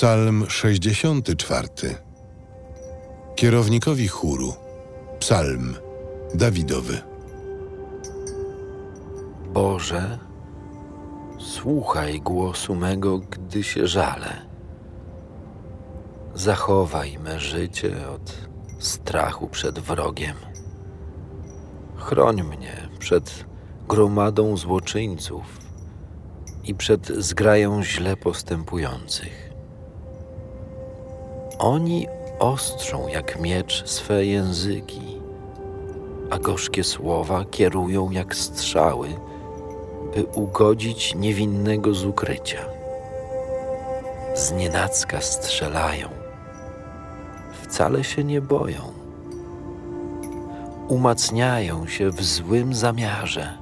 Psalm 0.00 0.46
64. 0.48 1.68
Kierownikowi 3.36 4.08
chóru. 4.08 4.54
Psalm 5.18 5.74
Dawidowy. 6.34 6.98
Boże, 9.52 10.18
słuchaj 11.38 12.20
głosu 12.20 12.74
mego, 12.74 13.18
gdy 13.18 13.62
się 13.62 13.86
żalę. 13.86 14.46
Zachowaj 16.34 17.18
me 17.18 17.40
życie 17.40 18.08
od 18.08 18.48
strachu 18.78 19.48
przed 19.48 19.78
wrogiem. 19.78 20.36
Chroń 21.96 22.42
mnie 22.42 22.88
przed 22.98 23.44
gromadą 23.88 24.56
złoczyńców 24.56 25.58
i 26.64 26.74
przed 26.74 27.06
zgrają 27.06 27.84
źle 27.84 28.16
postępujących. 28.16 29.49
Oni 31.60 32.06
ostrzą 32.38 33.08
jak 33.08 33.40
miecz 33.40 33.86
swe 33.86 34.24
języki, 34.24 35.20
a 36.30 36.38
gorzkie 36.38 36.84
słowa 36.84 37.44
kierują 37.44 38.10
jak 38.10 38.36
strzały, 38.36 39.08
by 40.14 40.24
ugodzić 40.24 41.14
niewinnego 41.14 41.94
z 41.94 42.04
ukrycia. 42.04 42.58
Znienacka 44.34 45.20
strzelają, 45.20 46.08
wcale 47.62 48.04
się 48.04 48.24
nie 48.24 48.40
boją. 48.40 48.80
Umacniają 50.88 51.86
się 51.86 52.10
w 52.10 52.24
złym 52.24 52.74
zamiarze. 52.74 53.58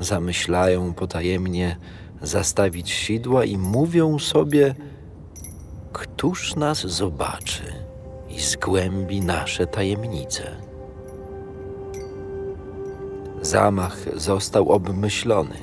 Zamyślają 0.00 0.94
potajemnie 0.94 1.76
zastawić 2.22 2.90
sidła 2.90 3.44
i 3.44 3.58
mówią 3.58 4.18
sobie, 4.18 4.74
Któż 6.16 6.56
nas 6.56 6.86
zobaczy 6.86 7.62
i 8.28 8.40
zgłębi 8.40 9.20
nasze 9.20 9.66
tajemnice? 9.66 10.42
Zamach 13.42 13.96
został 14.14 14.68
obmyślony, 14.72 15.56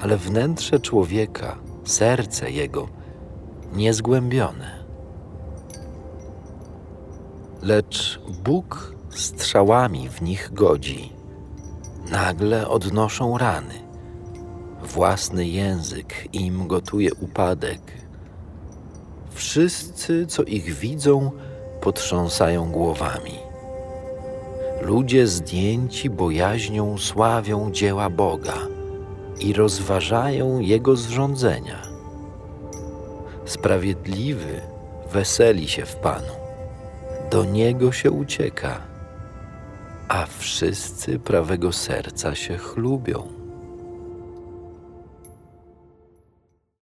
ale 0.00 0.16
wnętrze 0.16 0.80
człowieka, 0.80 1.58
serce 1.84 2.50
jego, 2.50 2.88
niezgłębione. 3.72 4.84
Lecz 7.62 8.20
Bóg 8.44 8.94
strzałami 9.10 10.08
w 10.08 10.22
nich 10.22 10.50
godzi. 10.54 11.12
Nagle 12.10 12.68
odnoszą 12.68 13.38
rany. 13.38 13.74
Własny 14.82 15.46
język 15.46 16.28
im 16.32 16.66
gotuje 16.66 17.14
upadek. 17.14 18.07
Wszyscy, 19.38 20.26
co 20.26 20.42
ich 20.42 20.74
widzą, 20.74 21.30
potrząsają 21.80 22.70
głowami. 22.70 23.38
Ludzie 24.82 25.26
zdjęci 25.26 26.10
bojaźnią 26.10 26.98
sławią 26.98 27.72
dzieła 27.72 28.10
Boga 28.10 28.58
i 29.40 29.52
rozważają 29.52 30.60
Jego 30.60 30.96
zrządzenia. 30.96 31.82
Sprawiedliwy 33.44 34.60
weseli 35.12 35.68
się 35.68 35.86
w 35.86 35.96
Panu, 35.96 36.34
do 37.30 37.44
Niego 37.44 37.92
się 37.92 38.10
ucieka, 38.10 38.80
a 40.08 40.26
wszyscy 40.38 41.18
prawego 41.18 41.72
serca 41.72 42.34
się 42.34 42.56
chlubią. 42.58 43.47